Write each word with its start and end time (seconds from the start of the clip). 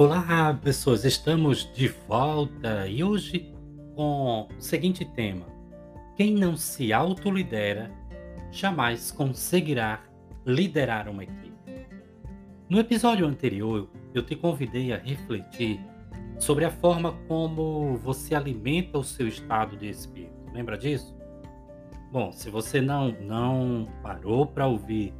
Olá, 0.00 0.56
pessoas, 0.62 1.04
estamos 1.04 1.68
de 1.74 1.88
volta 1.88 2.86
e 2.86 3.02
hoje 3.02 3.52
com 3.96 4.46
o 4.46 4.60
seguinte 4.60 5.04
tema: 5.04 5.44
Quem 6.16 6.36
não 6.36 6.56
se 6.56 6.92
autolidera 6.92 7.90
jamais 8.52 9.10
conseguirá 9.10 10.00
liderar 10.46 11.08
uma 11.08 11.24
equipe. 11.24 11.50
No 12.70 12.78
episódio 12.78 13.26
anterior, 13.26 13.90
eu 14.14 14.22
te 14.22 14.36
convidei 14.36 14.92
a 14.92 14.98
refletir 14.98 15.80
sobre 16.38 16.64
a 16.64 16.70
forma 16.70 17.14
como 17.26 17.96
você 17.96 18.36
alimenta 18.36 18.98
o 18.98 19.04
seu 19.04 19.26
estado 19.26 19.76
de 19.76 19.88
espírito. 19.88 20.52
Lembra 20.54 20.78
disso? 20.78 21.12
Bom, 22.12 22.30
se 22.30 22.48
você 22.50 22.80
não 22.80 23.10
não 23.20 23.88
parou 24.00 24.46
para 24.46 24.64
ouvir 24.68 25.12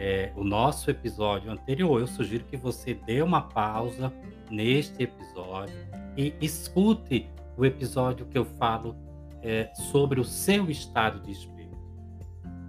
é, 0.00 0.32
o 0.34 0.42
nosso 0.42 0.90
episódio 0.90 1.52
anterior, 1.52 2.00
eu 2.00 2.06
sugiro 2.06 2.42
que 2.44 2.56
você 2.56 2.94
dê 2.94 3.20
uma 3.20 3.42
pausa 3.42 4.10
neste 4.50 5.02
episódio 5.02 5.76
e 6.16 6.34
escute 6.40 7.28
o 7.54 7.66
episódio 7.66 8.24
que 8.24 8.38
eu 8.38 8.46
falo 8.46 8.96
é, 9.42 9.70
sobre 9.92 10.18
o 10.18 10.24
seu 10.24 10.70
estado 10.70 11.20
de 11.20 11.32
espírito. 11.32 11.76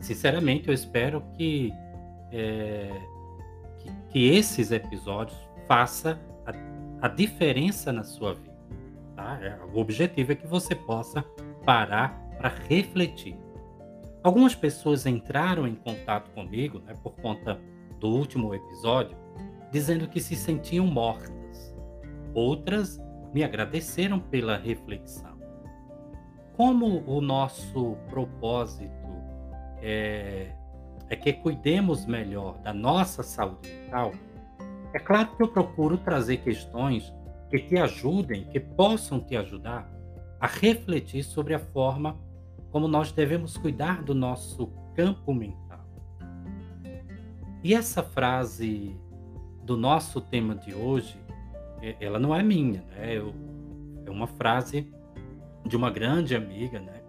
Sinceramente, 0.02 0.68
eu 0.68 0.74
espero 0.74 1.24
que, 1.38 1.72
é, 2.34 2.92
que, 3.80 3.90
que, 4.10 4.28
esses 4.36 4.70
episódios 4.74 5.38
façam 5.70 6.20
a, 6.46 7.06
a, 7.06 7.08
diferença 7.08 7.94
na 7.94 8.04
sua 8.04 8.34
vida. 8.34 8.58
Tá? 9.16 9.40
É, 9.42 9.58
o 9.74 9.80
objetivo 9.80 10.34
é 10.34 10.36
que 10.36 10.48
você 10.48 10.76
possa 10.76 11.24
parar 11.64 12.10
para 12.38 12.50
refletir. 12.68 13.38
Algumas 14.24 14.54
pessoas 14.54 15.06
entraram 15.08 15.68
em 15.68 15.74
contato 15.74 16.30
comigo 16.32 16.80
né, 16.80 16.94
por 17.02 17.16
conta 17.16 17.60
do 18.00 18.08
último 18.10 18.54
episódio, 18.54 19.18
dizendo 19.72 20.08
que 20.08 20.20
se 20.20 20.36
sentiam 20.36 20.86
mortas. 20.86 21.76
Outras 22.34 23.02
me 23.34 23.44
agradeceram 23.44 24.20
pela 24.20 24.58
reflexão. 24.58 25.40
Como 26.56 27.04
o 27.08 27.20
nosso 27.20 27.98
propósito 28.10 28.92
é, 29.82 30.54
é 31.10 31.16
que 31.16 31.34
cuidemos 31.34 32.06
melhor 32.06 32.60
da 32.60 32.74
nossa 32.74 33.24
saúde 33.24 33.70
mental, 33.70 34.12
é 34.94 35.00
claro 35.00 35.36
que 35.36 35.42
eu 35.42 35.48
procuro 35.48 35.98
trazer 35.98 36.38
questões 36.38 37.12
que 37.50 37.58
te 37.58 37.78
ajudem, 37.78 38.44
que 38.46 38.60
possam 38.60 39.20
te 39.20 39.36
ajudar 39.36 39.90
a 40.40 40.46
refletir 40.48 41.24
sobre 41.24 41.54
a 41.54 41.60
forma 41.60 42.20
como 42.72 42.88
nós 42.88 43.12
devemos 43.12 43.58
cuidar 43.58 44.02
do 44.04 44.16
nosso 44.16 44.68
campo 44.96 45.34
mental. 45.34 45.86
E 47.64 47.74
essa 47.74 48.02
frase 48.02 48.98
do 49.64 49.78
nosso 49.78 50.20
tema 50.20 50.56
de 50.56 50.74
hoje, 50.74 51.20
é, 51.82 51.96
ela 52.00 52.18
não 52.18 52.36
é 52.36 52.42
minha, 52.42 52.82
né? 52.90 53.18
Eu, 53.18 53.34
é 54.06 54.10
uma 54.10 54.28
frase 54.28 54.92
de 55.66 55.76
uma 55.76 55.92
grande 55.92 56.36
amiga, 56.36 56.80
né? 56.80 57.02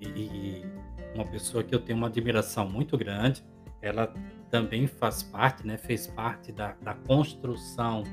E 0.00 0.64
uma 1.14 1.24
pessoa 1.24 1.62
que 1.62 1.74
eu 1.74 1.80
tenho 1.80 1.98
uma 1.98 2.06
admiração 2.06 2.68
muito 2.68 2.96
grande. 2.96 3.44
Ela 3.80 4.12
também 4.50 4.86
faz 4.86 5.22
parte, 5.22 5.66
né? 5.66 5.76
Fez 5.76 6.06
parte 6.06 6.52
da, 6.52 6.74
da 6.80 6.94
construção 6.94 8.04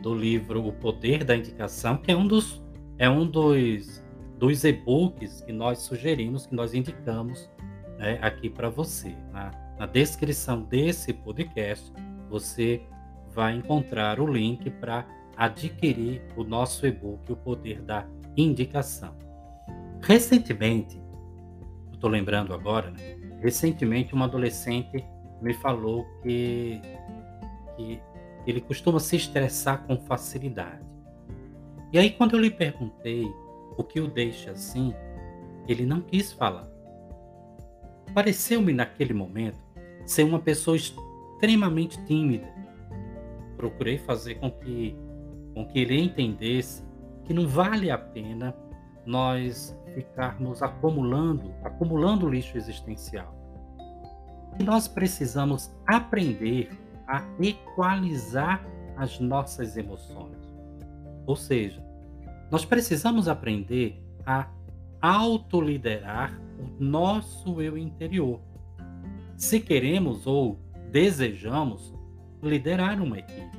do 0.00 0.14
livro 0.14 0.66
O 0.66 0.72
Poder 0.72 1.24
da 1.24 1.36
Indicação, 1.36 1.96
que 1.96 2.10
é 2.10 2.16
um 2.16 2.26
dos 2.26 2.62
é 2.98 3.10
um 3.10 3.26
dos 3.26 4.02
dos 4.38 4.64
e-books 4.64 5.40
que 5.40 5.52
nós 5.52 5.78
sugerimos, 5.78 6.46
que 6.46 6.54
nós 6.54 6.74
indicamos 6.74 7.50
né, 7.98 8.18
aqui 8.20 8.50
para 8.50 8.68
você. 8.68 9.14
Na, 9.32 9.50
na 9.78 9.86
descrição 9.86 10.62
desse 10.62 11.12
podcast, 11.12 11.92
você 12.28 12.82
vai 13.30 13.54
encontrar 13.54 14.20
o 14.20 14.26
link 14.26 14.70
para 14.70 15.06
adquirir 15.36 16.22
o 16.36 16.44
nosso 16.44 16.86
e-book 16.86 17.30
O 17.30 17.36
Poder 17.36 17.82
da 17.82 18.06
Indicação. 18.36 19.14
Recentemente, 20.02 21.00
estou 21.92 22.10
lembrando 22.10 22.54
agora, 22.54 22.90
né? 22.90 23.16
recentemente 23.40 24.14
um 24.14 24.22
adolescente 24.22 25.04
me 25.40 25.52
falou 25.54 26.06
que, 26.22 26.80
que 27.76 28.00
ele 28.46 28.60
costuma 28.60 29.00
se 29.00 29.16
estressar 29.16 29.86
com 29.86 29.98
facilidade. 29.98 30.84
E 31.92 31.98
aí, 31.98 32.10
quando 32.10 32.34
eu 32.34 32.40
lhe 32.40 32.50
perguntei 32.50 33.26
o 33.76 33.84
que 33.84 34.00
o 34.00 34.08
deixa 34.08 34.52
assim, 34.52 34.94
ele 35.68 35.84
não 35.84 36.00
quis 36.00 36.32
falar. 36.32 36.68
Pareceu-me 38.14 38.72
naquele 38.72 39.12
momento 39.12 39.58
ser 40.06 40.22
uma 40.22 40.38
pessoa 40.38 40.76
extremamente 40.76 42.02
tímida. 42.04 42.46
Procurei 43.56 43.98
fazer 43.98 44.36
com 44.36 44.50
que, 44.50 44.96
com 45.54 45.66
que 45.66 45.80
ele 45.80 46.00
entendesse 46.00 46.84
que 47.24 47.34
não 47.34 47.46
vale 47.46 47.90
a 47.90 47.98
pena 47.98 48.54
nós 49.04 49.76
ficarmos 49.94 50.62
acumulando, 50.62 51.54
acumulando 51.62 52.28
lixo 52.28 52.56
existencial. 52.56 53.34
E 54.58 54.62
nós 54.62 54.88
precisamos 54.88 55.74
aprender 55.86 56.70
a 57.06 57.22
equalizar 57.40 58.64
as 58.96 59.20
nossas 59.20 59.76
emoções. 59.76 60.36
Ou 61.26 61.36
seja, 61.36 61.84
nós 62.50 62.64
precisamos 62.64 63.28
aprender 63.28 64.02
a 64.24 64.48
autoliderar 65.00 66.40
o 66.58 66.82
nosso 66.82 67.60
eu 67.60 67.76
interior. 67.76 68.40
Se 69.36 69.60
queremos 69.60 70.26
ou 70.26 70.58
desejamos 70.90 71.94
liderar 72.42 73.00
uma 73.00 73.18
equipe. 73.18 73.58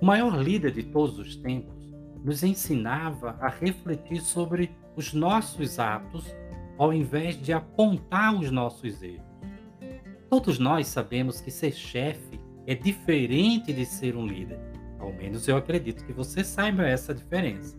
O 0.00 0.06
maior 0.06 0.36
líder 0.42 0.72
de 0.72 0.82
todos 0.82 1.18
os 1.18 1.36
tempos 1.36 1.76
nos 2.24 2.42
ensinava 2.42 3.36
a 3.40 3.48
refletir 3.48 4.20
sobre 4.20 4.70
os 4.96 5.12
nossos 5.12 5.78
atos 5.78 6.26
ao 6.78 6.92
invés 6.92 7.40
de 7.40 7.52
apontar 7.52 8.34
os 8.34 8.50
nossos 8.50 9.02
erros. 9.02 9.24
Todos 10.28 10.58
nós 10.58 10.88
sabemos 10.88 11.40
que 11.40 11.50
ser 11.50 11.72
chefe 11.72 12.40
é 12.66 12.74
diferente 12.74 13.72
de 13.72 13.86
ser 13.86 14.16
um 14.16 14.26
líder. 14.26 14.58
Ao 15.06 15.12
menos 15.12 15.46
eu 15.46 15.56
acredito 15.56 16.04
que 16.04 16.12
você 16.12 16.42
saiba 16.42 16.84
essa 16.84 17.14
diferença. 17.14 17.78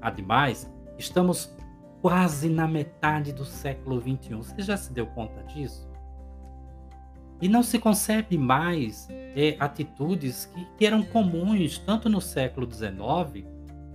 Ademais, 0.00 0.68
estamos 0.98 1.56
quase 2.02 2.48
na 2.48 2.66
metade 2.66 3.32
do 3.32 3.44
século 3.44 4.00
XXI. 4.00 4.34
Você 4.34 4.62
já 4.62 4.76
se 4.76 4.92
deu 4.92 5.06
conta 5.06 5.40
disso? 5.44 5.88
E 7.40 7.48
não 7.48 7.62
se 7.62 7.78
concebe 7.78 8.36
mais 8.36 9.06
é, 9.10 9.56
atitudes 9.60 10.46
que, 10.46 10.64
que, 10.76 10.84
eram 10.84 11.04
comuns 11.04 11.78
tanto 11.78 12.08
no 12.08 12.20
século 12.20 12.68
XIX 12.68 13.46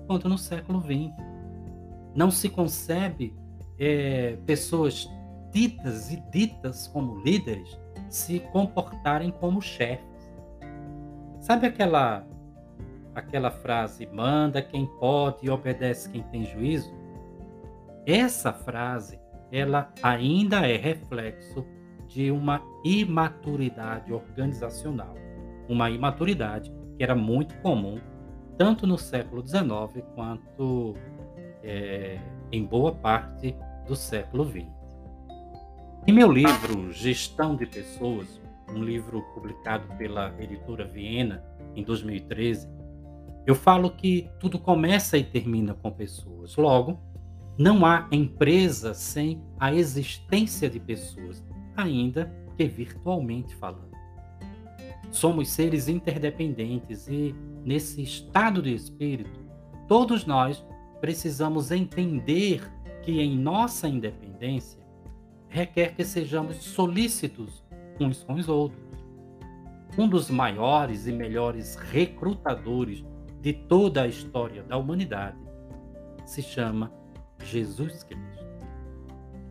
quanto 0.08 0.30
no 0.30 0.38
século 0.38 0.80
XX. 0.80 1.14
Não 2.16 2.32
se 2.32 2.48
concebe 2.48 3.36
é, 3.78 4.38
pessoas 4.46 5.10
ditas 5.52 6.14
e 6.14 6.24
ditas 6.32 6.88
como 6.88 7.20
líderes 7.20 7.78
se 8.08 8.40
comportarem 8.40 9.32
como 9.32 9.62
chefes. 9.62 10.08
Sabe 11.42 11.68
aquela 11.68 12.26
aquela 13.16 13.52
frase 13.52 14.08
manda 14.08 14.62
quem 14.62 14.86
pode 14.86 15.46
e 15.46 15.50
obedece 15.50 16.10
quem 16.10 16.24
tem 16.24 16.46
juízo, 16.46 16.94
essa 18.06 18.52
frase 18.52 19.20
ela 19.52 19.94
ainda 20.02 20.68
é 20.68 20.76
reflexo 20.76 21.66
de 22.08 22.32
uma 22.32 22.62
imaturidade 22.84 24.12
organizacional, 24.12 25.16
uma 25.70 25.90
imaturidade 25.90 26.74
que 26.98 27.04
era 27.04 27.16
muito 27.16 27.56
comum 27.60 28.00
tanto 28.58 28.86
no 28.86 28.98
século 28.98 29.46
XIX 29.46 30.06
quanto 30.16 30.94
é, 31.64 32.20
em 32.52 32.66
boa 32.66 32.94
parte 32.94 33.56
do 33.88 33.96
século 33.96 34.46
XX. 34.46 34.68
Em 36.06 36.12
meu 36.12 36.32
livro 36.32 36.92
Gestão 36.92 37.56
de 37.56 37.66
Pessoas, 37.66 38.42
um 38.70 38.84
livro 38.84 39.22
publicado 39.34 39.88
pela 39.98 40.34
editora 40.40 40.86
Viena 40.86 41.44
em 41.76 41.84
2013, 41.84 42.70
eu 43.46 43.56
falo 43.56 43.92
que 43.92 44.30
tudo 44.40 44.58
começa 44.58 45.18
e 45.18 45.24
termina 45.24 45.74
com 45.74 45.92
pessoas. 45.92 46.56
Logo, 46.56 47.00
Não 47.58 47.86
há 47.86 48.08
empresa 48.12 48.96
sem 48.96 49.40
a 49.60 49.72
existência 49.74 50.68
de 50.68 50.80
pessoas, 50.80 51.44
ainda 51.78 52.34
que 52.58 52.68
virtualmente 52.68 53.54
falando. 53.56 53.94
Somos 55.12 55.50
seres 55.50 55.88
interdependentes 55.88 57.08
e, 57.08 57.36
nesse 57.64 58.02
estado 58.02 58.60
de 58.60 58.74
espírito, 58.74 59.40
todos 59.88 60.26
nós 60.26 60.66
precisamos 61.00 61.70
entender 61.70 62.64
que 63.04 63.22
em 63.22 63.38
nossa 63.38 63.88
independência 63.88 64.82
requer 65.48 65.94
que 65.94 66.04
sejamos 66.04 66.56
solícitos 66.56 67.64
uns 68.00 68.24
com 68.24 68.34
os 68.34 68.50
outros. 68.50 68.82
Um 69.96 70.08
dos 70.08 70.32
maiores 70.32 71.06
e 71.06 71.12
melhores 71.12 71.76
recrutadores 71.76 73.06
de 73.44 73.52
toda 73.52 74.04
a 74.04 74.08
história 74.08 74.64
da 74.64 74.78
humanidade 74.78 75.38
se 76.26 76.42
chama 76.42 76.90
Jesus 77.44 78.02
Cristo. 78.02 78.48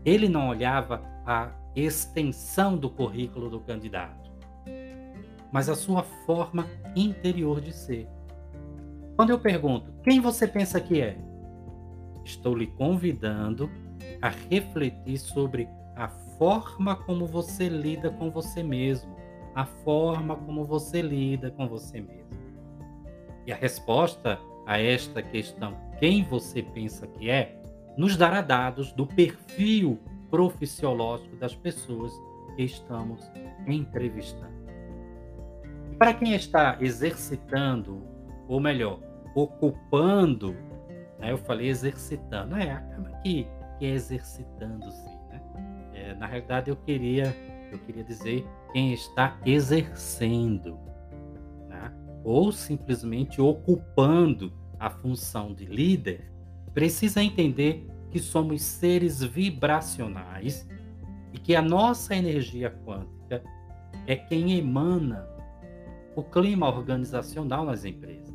Ele 0.03 0.31
não 0.31 0.49
olhava 0.49 1.03
a 1.27 1.53
extensão 1.77 2.75
do 2.75 2.89
currículo 2.89 3.51
do 3.51 3.61
candidato, 3.61 4.33
mas 5.53 5.69
a 5.69 5.75
sua 5.75 6.03
forma 6.03 6.67
interior 6.97 7.61
de 7.61 7.71
ser. 7.71 8.09
Quando 9.15 9.29
eu 9.29 9.39
pergunto, 9.39 9.93
quem 10.03 10.21
você 10.21 10.49
pensa 10.49 10.81
que 10.81 11.03
é? 11.03 11.19
Estou 12.25 12.57
lhe 12.57 12.69
convidando 12.69 13.71
a 14.23 14.31
refletir 14.31 15.19
sobre 15.19 15.69
a 15.95 16.09
forma 16.39 16.97
como 16.97 17.27
você 17.27 17.69
lida 17.69 18.11
com 18.11 18.31
você 18.31 18.63
mesmo, 18.63 19.15
a 19.55 19.67
forma 19.67 20.35
como 20.35 20.65
você 20.65 21.03
lida 21.03 21.51
com 21.51 21.69
você 21.69 22.01
mesmo. 22.01 22.22
E 23.47 23.53
a 23.53 23.57
resposta 23.57 24.39
a 24.67 24.79
esta 24.79 25.23
questão, 25.23 25.77
quem 25.99 26.23
você 26.25 26.63
pensa 26.63 27.07
que 27.07 27.29
é, 27.29 27.61
nos 27.97 28.17
dará 28.17 28.41
dados 28.41 28.93
do 28.93 29.07
perfil 29.07 29.99
profissionológico 30.31 31.37
das 31.37 31.55
pessoas 31.55 32.13
que 32.57 32.63
estamos 32.63 33.31
entrevistando. 33.67 34.53
Para 35.99 36.15
quem 36.15 36.35
está 36.35 36.79
exercitando, 36.81 38.03
ou 38.49 38.59
melhor, 38.59 38.99
ocupando, 39.35 40.53
né, 41.19 41.33
eu 41.33 41.39
falei 41.39 41.69
exercitando, 41.69 42.57
é, 42.57 42.71
acaba 42.71 43.11
que, 43.23 43.47
que 43.79 43.87
é 43.87 43.91
exercitando-se. 43.91 45.07
Né? 45.29 45.43
É, 45.95 46.15
na 46.15 46.27
realidade, 46.27 46.71
eu 46.71 46.77
queria, 46.77 47.35
eu 47.71 47.79
queria 47.81 48.05
dizer 48.05 48.47
quem 48.73 48.93
está 48.93 49.39
exercendo? 49.45 50.79
Ou 52.25 52.53
simplesmente 52.53 53.41
ocupando 53.41 54.53
a 54.79 54.91
função 54.91 55.55
de 55.55 55.65
líder, 55.67 56.33
precisa 56.75 57.23
entender 57.23 57.87
que 58.11 58.19
somos 58.19 58.63
seres 58.63 59.23
vibracionais 59.23 60.69
e 61.33 61.39
que 61.39 61.55
a 61.55 61.63
nossa 61.63 62.15
energia 62.15 62.71
quântica 62.85 63.43
é 64.07 64.17
quem 64.17 64.59
emana 64.59 65.27
o 66.15 66.23
clima 66.23 66.69
organizacional 66.69 67.65
nas 67.65 67.85
empresas. 67.85 68.35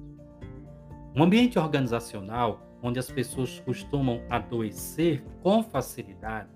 Um 1.16 1.24
ambiente 1.24 1.60
organizacional 1.60 2.62
onde 2.82 3.00
as 3.00 3.10
pessoas 3.10 3.60
costumam 3.60 4.22
adoecer 4.30 5.24
com 5.42 5.64
facilidade, 5.64 6.50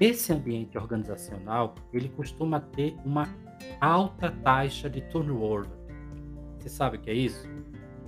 esse 0.00 0.32
ambiente 0.32 0.76
organizacional 0.76 1.74
ele 1.92 2.08
costuma 2.08 2.60
ter 2.60 2.96
uma 3.04 3.28
alta 3.80 4.30
taxa 4.30 4.90
de 4.90 5.00
turnover. 5.02 5.68
Você 6.62 6.68
sabe 6.68 6.96
o 6.96 7.00
que 7.00 7.10
é 7.10 7.14
isso? 7.14 7.48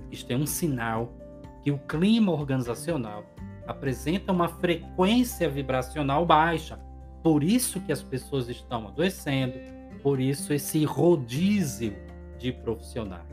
Isto 0.09 0.31
é 0.31 0.37
um 0.37 0.45
sinal 0.45 1.13
que 1.61 1.71
o 1.71 1.77
clima 1.77 2.31
organizacional 2.31 3.25
apresenta 3.67 4.31
uma 4.31 4.47
frequência 4.47 5.49
vibracional 5.49 6.25
baixa. 6.25 6.79
Por 7.21 7.43
isso 7.43 7.81
que 7.81 7.91
as 7.91 8.01
pessoas 8.01 8.47
estão 8.47 8.87
adoecendo, 8.87 9.55
por 10.01 10.21
isso 10.21 10.53
esse 10.53 10.85
rodízio 10.85 11.97
de 12.37 12.53
profissionais. 12.53 13.27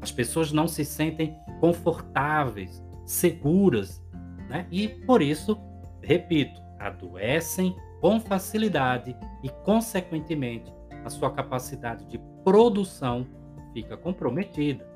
As 0.00 0.10
pessoas 0.10 0.52
não 0.52 0.66
se 0.66 0.86
sentem 0.86 1.36
confortáveis, 1.60 2.82
seguras, 3.04 4.02
né? 4.48 4.66
E 4.70 4.88
por 4.88 5.20
isso, 5.20 5.60
repito, 6.02 6.62
adoecem 6.78 7.76
com 8.00 8.18
facilidade 8.18 9.14
e, 9.42 9.50
consequentemente, 9.64 10.72
a 11.04 11.10
sua 11.10 11.30
capacidade 11.30 12.06
de 12.06 12.18
produção 12.42 13.26
fica 13.76 13.94
comprometida. 13.94 14.88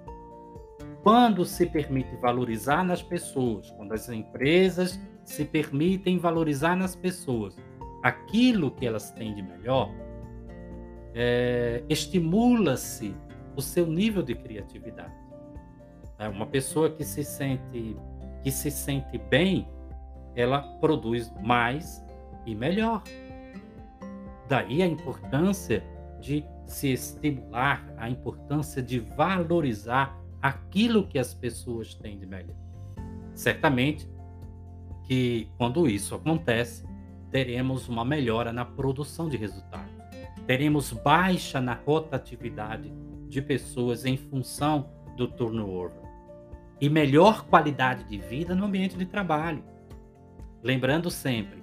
Quando 1.02 1.44
se 1.44 1.66
permite 1.66 2.16
valorizar 2.16 2.82
nas 2.82 3.02
pessoas, 3.02 3.70
quando 3.72 3.92
as 3.92 4.08
empresas 4.08 4.98
se 5.22 5.44
permitem 5.44 6.16
valorizar 6.18 6.74
nas 6.74 6.96
pessoas 6.96 7.58
aquilo 8.02 8.70
que 8.70 8.86
elas 8.86 9.10
têm 9.10 9.34
de 9.34 9.42
melhor, 9.42 9.90
é, 11.14 11.84
estimula-se 11.90 13.14
o 13.54 13.60
seu 13.60 13.86
nível 13.86 14.22
de 14.22 14.34
criatividade. 14.34 15.12
É 16.18 16.26
uma 16.26 16.46
pessoa 16.46 16.88
que 16.88 17.04
se 17.04 17.22
sente 17.22 17.96
que 18.42 18.50
se 18.50 18.70
sente 18.70 19.18
bem, 19.18 19.68
ela 20.34 20.62
produz 20.80 21.30
mais 21.42 22.02
e 22.46 22.54
melhor. 22.54 23.02
Daí 24.48 24.82
a 24.82 24.86
importância 24.86 25.84
de 26.18 26.42
se 26.70 26.92
estimular, 26.92 27.92
a 27.96 28.08
importância 28.08 28.80
de 28.80 29.00
valorizar 29.00 30.16
aquilo 30.40 31.06
que 31.06 31.18
as 31.18 31.34
pessoas 31.34 31.94
têm 31.94 32.18
de 32.18 32.26
melhor. 32.26 32.56
Certamente 33.34 34.08
que 35.04 35.48
quando 35.58 35.88
isso 35.88 36.14
acontece, 36.14 36.84
teremos 37.30 37.88
uma 37.88 38.04
melhora 38.04 38.52
na 38.52 38.64
produção 38.64 39.28
de 39.28 39.36
resultados. 39.36 39.90
Teremos 40.46 40.92
baixa 40.92 41.60
na 41.60 41.74
rotatividade 41.74 42.92
de 43.28 43.42
pessoas 43.42 44.04
em 44.04 44.16
função 44.16 44.90
do 45.16 45.26
turnover 45.26 45.90
e 46.80 46.88
melhor 46.88 47.44
qualidade 47.46 48.04
de 48.04 48.16
vida 48.16 48.54
no 48.54 48.64
ambiente 48.64 48.96
de 48.96 49.04
trabalho. 49.04 49.62
Lembrando 50.62 51.10
sempre, 51.10 51.59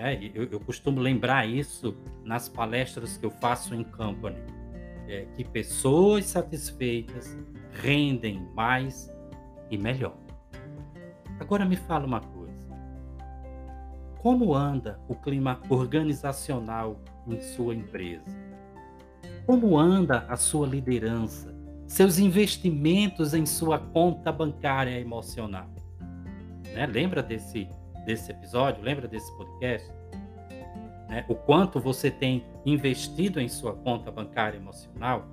né, 0.00 0.30
eu, 0.34 0.44
eu 0.44 0.60
costumo 0.60 1.00
lembrar 1.00 1.46
isso 1.46 1.94
nas 2.24 2.48
palestras 2.48 3.18
que 3.18 3.26
eu 3.26 3.30
faço 3.30 3.74
em 3.74 3.84
company, 3.84 4.38
é, 5.06 5.26
que 5.36 5.44
pessoas 5.44 6.24
satisfeitas 6.26 7.36
rendem 7.72 8.48
mais 8.54 9.12
e 9.70 9.76
melhor. 9.76 10.16
Agora 11.38 11.64
me 11.64 11.76
fala 11.76 12.06
uma 12.06 12.20
coisa. 12.20 12.40
Como 14.18 14.54
anda 14.54 15.00
o 15.08 15.14
clima 15.14 15.60
organizacional 15.68 17.00
em 17.26 17.40
sua 17.40 17.74
empresa? 17.74 18.24
Como 19.46 19.78
anda 19.78 20.26
a 20.28 20.36
sua 20.36 20.66
liderança, 20.66 21.54
seus 21.86 22.18
investimentos 22.18 23.34
em 23.34 23.44
sua 23.44 23.78
conta 23.78 24.30
bancária 24.30 24.98
emocional? 24.98 25.68
Né? 26.74 26.86
Lembra 26.86 27.22
desse, 27.22 27.68
desse 28.10 28.32
episódio? 28.32 28.82
Lembra 28.82 29.06
desse 29.06 29.30
podcast? 29.36 29.88
Né? 31.08 31.24
O 31.28 31.34
quanto 31.34 31.78
você 31.78 32.10
tem 32.10 32.44
investido 32.66 33.40
em 33.40 33.48
sua 33.48 33.74
conta 33.74 34.10
bancária 34.10 34.56
emocional? 34.56 35.26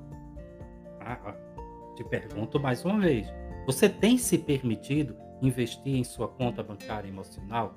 Ah, 0.99 1.17
ah 1.25 1.35
te 1.95 2.03
pergunto 2.03 2.59
mais 2.59 2.85
uma 2.85 2.99
vez: 2.99 3.27
você 3.65 3.89
tem 3.89 4.17
se 4.17 4.37
permitido 4.37 5.15
investir 5.41 5.95
em 5.95 6.03
sua 6.03 6.27
conta 6.27 6.61
bancária 6.61 7.07
emocional? 7.07 7.73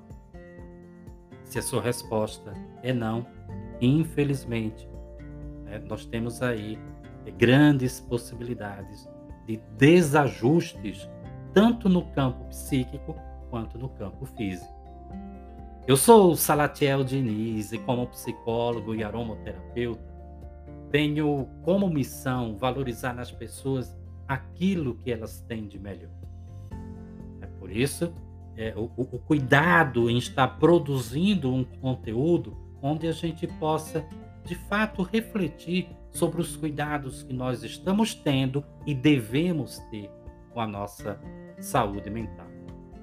Se 1.43 1.57
a 1.57 1.61
sua 1.61 1.81
resposta 1.81 2.53
é 2.83 2.93
não, 2.93 3.25
infelizmente, 3.81 4.87
né, 5.63 5.79
nós 5.79 6.05
temos 6.05 6.41
aí 6.43 6.77
grandes 7.37 7.99
possibilidades 7.99 9.09
de 9.47 9.57
desajustes, 9.77 11.09
tanto 11.53 11.89
no 11.89 12.05
campo 12.11 12.45
psíquico 12.45 13.15
quanto 13.49 13.77
no 13.77 13.89
campo 13.89 14.25
físico. 14.27 14.80
Eu 15.87 15.97
sou 15.97 16.35
Salatiel 16.35 17.03
Diniz 17.03 17.71
e, 17.71 17.79
como 17.79 18.05
psicólogo 18.07 18.93
e 18.93 19.03
aromaterapeuta, 19.03 20.11
tenho 20.91 21.47
como 21.63 21.89
missão 21.89 22.55
valorizar 22.55 23.13
nas 23.13 23.31
pessoas 23.31 23.97
aquilo 24.27 24.95
que 24.95 25.11
elas 25.11 25.41
têm 25.41 25.67
de 25.67 25.79
melhor. 25.79 26.11
É 27.41 27.47
por 27.47 27.71
isso 27.71 28.13
é, 28.55 28.73
o, 28.77 28.91
o 28.95 29.19
cuidado 29.19 30.07
em 30.07 30.17
estar 30.17 30.47
produzindo 30.59 31.51
um 31.51 31.63
conteúdo 31.63 32.55
onde 32.79 33.07
a 33.07 33.11
gente 33.11 33.47
possa, 33.47 34.05
de 34.45 34.53
fato, 34.53 35.01
refletir 35.01 35.89
sobre 36.11 36.41
os 36.41 36.55
cuidados 36.55 37.23
que 37.23 37.33
nós 37.33 37.63
estamos 37.63 38.13
tendo 38.13 38.63
e 38.85 38.93
devemos 38.93 39.79
ter 39.89 40.11
com 40.53 40.59
a 40.59 40.67
nossa 40.67 41.19
saúde 41.59 42.09
mental. 42.09 42.47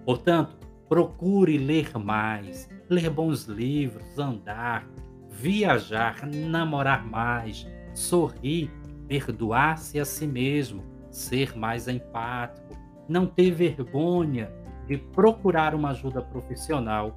Portanto, 0.05 0.58
procure 0.89 1.59
ler 1.59 1.97
mais, 1.99 2.69
ler 2.89 3.11
bons 3.11 3.45
livros, 3.45 4.19
andar, 4.19 4.89
viajar, 5.29 6.27
namorar 6.27 7.05
mais, 7.07 7.67
sorrir, 7.95 8.71
perdoar-se 9.07 10.01
a 10.01 10.05
si 10.05 10.27
mesmo, 10.27 10.83
ser 11.11 11.57
mais 11.57 11.89
empático, 11.89 12.77
não 13.09 13.27
ter 13.27 13.51
vergonha 13.51 14.51
de 14.87 14.97
procurar 14.97 15.75
uma 15.75 15.91
ajuda 15.91 16.23
profissional 16.23 17.17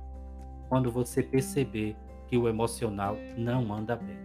quando 0.69 0.91
você 0.91 1.23
perceber 1.23 1.95
que 2.27 2.37
o 2.37 2.47
emocional 2.47 3.17
não 3.37 3.73
anda 3.73 3.95
bem. 3.95 4.17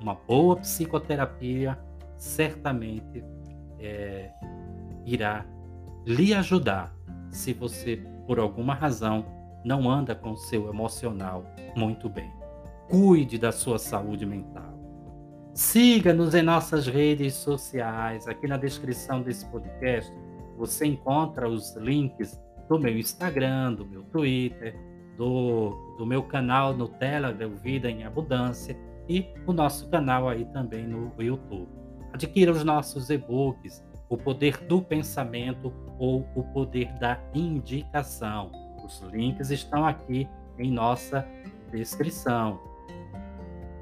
Uma 0.00 0.14
boa 0.14 0.56
psicoterapia 0.56 1.78
certamente 2.16 3.24
é, 3.78 4.30
irá 5.04 5.46
lhe 6.06 6.34
ajudar 6.34 6.94
se 7.30 7.52
você, 7.52 8.02
por 8.26 8.38
alguma 8.38 8.74
razão, 8.74 9.24
não 9.64 9.90
anda 9.90 10.14
com 10.14 10.32
o 10.32 10.36
seu 10.36 10.68
emocional 10.68 11.44
muito 11.76 12.08
bem. 12.08 12.30
Cuide 12.88 13.38
da 13.38 13.50
sua 13.50 13.78
saúde 13.78 14.26
mental. 14.26 14.74
Siga-nos 15.54 16.34
em 16.34 16.42
nossas 16.42 16.86
redes 16.86 17.34
sociais. 17.34 18.26
Aqui 18.26 18.46
na 18.46 18.56
descrição 18.56 19.22
desse 19.22 19.46
podcast 19.46 20.12
você 20.56 20.86
encontra 20.86 21.48
os 21.48 21.76
links 21.76 22.40
do 22.68 22.78
meu 22.78 22.96
Instagram, 22.98 23.74
do 23.74 23.86
meu 23.86 24.02
Twitter, 24.04 24.76
do, 25.16 25.70
do 25.98 26.06
meu 26.06 26.22
canal 26.22 26.74
no 26.74 26.88
Telegram, 26.88 27.50
Vida 27.56 27.90
em 27.90 28.04
Abundância, 28.04 28.76
e 29.08 29.26
o 29.46 29.52
nosso 29.52 29.88
canal 29.90 30.28
aí 30.28 30.44
também 30.46 30.86
no 30.86 31.12
YouTube. 31.18 31.68
Adquira 32.12 32.52
os 32.52 32.64
nossos 32.64 33.10
e-books, 33.10 33.84
O 34.08 34.16
Poder 34.16 34.58
do 34.66 34.80
Pensamento 34.80 35.72
ou 35.98 36.26
O 36.34 36.42
Poder 36.42 36.92
da 36.98 37.18
Indicação. 37.34 38.50
Os 38.84 39.00
links 39.12 39.50
estão 39.50 39.86
aqui 39.86 40.28
em 40.58 40.70
nossa 40.70 41.26
descrição. 41.70 42.60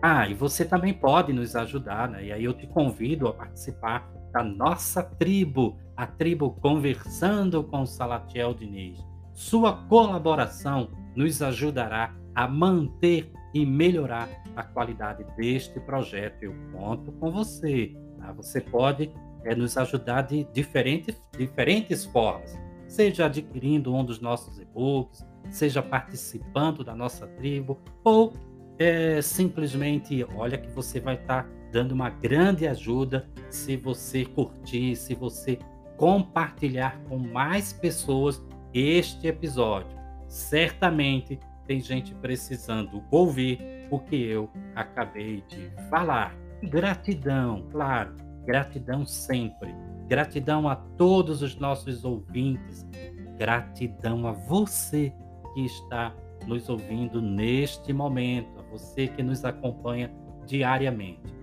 Ah, 0.00 0.26
e 0.28 0.34
você 0.34 0.64
também 0.64 0.92
pode 0.92 1.32
nos 1.32 1.54
ajudar, 1.54 2.08
né? 2.08 2.24
E 2.24 2.32
aí 2.32 2.44
eu 2.44 2.52
te 2.52 2.66
convido 2.66 3.28
a 3.28 3.32
participar 3.32 4.10
da 4.32 4.42
nossa 4.42 5.02
tribo, 5.02 5.78
a 5.96 6.06
tribo 6.06 6.50
Conversando 6.60 7.62
com 7.62 7.86
Salatiel 7.86 8.54
Diniz. 8.54 8.98
Sua 9.32 9.72
colaboração 9.86 10.90
nos 11.14 11.40
ajudará 11.42 12.14
a 12.34 12.48
manter 12.48 13.30
e 13.54 13.66
melhorar 13.66 14.28
a 14.56 14.62
qualidade 14.62 15.24
deste 15.36 15.78
projeto. 15.80 16.42
Eu 16.42 16.54
conto 16.72 17.12
com 17.12 17.30
você. 17.30 17.94
Tá? 18.18 18.32
Você 18.32 18.60
pode 18.60 19.12
é, 19.44 19.54
nos 19.54 19.76
ajudar 19.76 20.22
de 20.22 20.44
diferentes, 20.52 21.20
diferentes 21.36 22.04
formas, 22.04 22.58
seja 22.86 23.26
adquirindo 23.26 23.94
um 23.94 24.04
dos 24.04 24.20
nossos 24.20 24.58
e-books, 24.58 25.26
seja 25.50 25.82
participando 25.82 26.84
da 26.84 26.94
nossa 26.94 27.26
tribo, 27.26 27.80
ou 28.04 28.32
é, 28.78 29.20
simplesmente, 29.22 30.24
olha 30.34 30.58
que 30.58 30.70
você 30.70 31.00
vai 31.00 31.14
estar 31.14 31.44
tá 31.44 31.50
dando 31.70 31.92
uma 31.92 32.10
grande 32.10 32.66
ajuda 32.66 33.28
se 33.50 33.76
você 33.76 34.24
curtir, 34.24 34.96
se 34.96 35.14
você 35.14 35.58
compartilhar 35.96 37.00
com 37.08 37.18
mais 37.18 37.72
pessoas 37.72 38.42
este 38.74 39.26
episódio. 39.26 39.96
Certamente 40.28 41.38
tem 41.66 41.80
gente 41.80 42.14
precisando 42.14 43.02
ouvir 43.10 43.86
o 43.90 43.98
que 43.98 44.22
eu 44.22 44.50
acabei 44.74 45.42
de 45.48 45.70
falar. 45.88 46.34
Gratidão, 46.62 47.66
claro, 47.70 48.14
gratidão 48.44 49.04
sempre. 49.06 49.74
Gratidão 50.06 50.68
a 50.68 50.76
todos 50.76 51.42
os 51.42 51.56
nossos 51.56 52.04
ouvintes. 52.04 52.86
Gratidão 53.38 54.26
a 54.26 54.32
você 54.32 55.12
que 55.54 55.64
está 55.64 56.14
nos 56.46 56.68
ouvindo 56.68 57.20
neste 57.20 57.92
momento, 57.92 58.58
a 58.58 58.62
você 58.62 59.06
que 59.06 59.22
nos 59.22 59.44
acompanha 59.44 60.12
diariamente. 60.46 61.34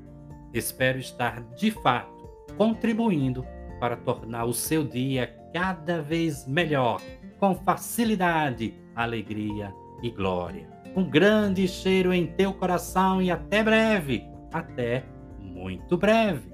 Espero 0.54 0.98
estar, 0.98 1.42
de 1.56 1.72
fato, 1.72 2.30
contribuindo 2.58 3.46
para 3.80 3.96
tornar 3.96 4.46
o 4.46 4.54
seu 4.54 4.84
dia 4.84 5.36
cada 5.54 6.02
vez 6.02 6.48
melhor, 6.48 7.02
com 7.40 7.56
facilidade, 7.56 8.74
alegria 8.96 9.74
e 10.04 10.10
glória. 10.10 10.68
Um 10.96 11.10
grande 11.10 11.68
cheiro 11.68 12.14
em 12.14 12.28
teu 12.28 12.54
coração 12.54 13.22
e 13.22 13.32
até 13.32 13.64
breve. 13.64 14.28
Até 14.52 15.06
muito 15.40 15.98
breve. 15.98 16.49